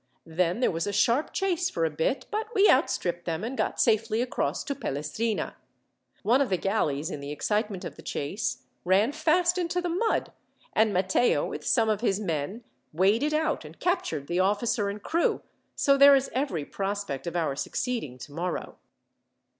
Then 0.25 0.61
there 0.61 0.71
was 0.71 0.87
a 0.87 0.91
sharp 0.91 1.31
chase 1.31 1.69
for 1.69 1.85
a 1.85 1.91
bit, 1.91 2.25
but 2.31 2.47
we 2.55 2.67
outstripped 2.67 3.25
them, 3.25 3.43
and 3.43 3.55
got 3.55 3.79
safely 3.79 4.19
across 4.19 4.63
to 4.63 4.73
Pelestrina. 4.73 5.55
One 6.23 6.41
of 6.41 6.49
the 6.49 6.57
galleys, 6.57 7.11
in 7.11 7.19
the 7.19 7.31
excitement 7.31 7.85
of 7.85 7.97
the 7.97 8.01
chase, 8.01 8.63
ran 8.83 9.11
fast 9.11 9.59
into 9.59 9.79
the 9.79 9.89
mud; 9.89 10.31
and 10.73 10.91
Matteo, 10.91 11.45
with 11.45 11.63
some 11.63 11.87
of 11.87 12.01
his 12.01 12.19
men, 12.19 12.63
waded 12.91 13.35
out 13.35 13.63
and 13.63 13.79
captured 13.79 14.25
the 14.25 14.39
officer 14.39 14.89
and 14.89 15.03
crew. 15.03 15.43
So 15.75 15.97
there 15.97 16.15
is 16.15 16.31
every 16.33 16.65
prospect 16.65 17.27
of 17.27 17.35
our 17.35 17.55
succeeding 17.55 18.17
tomorrow." 18.17 18.77